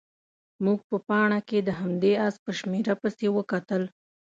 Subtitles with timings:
[0.65, 3.83] موږ په پاڼه کې د همدې اس په شمېره پسې وکتل.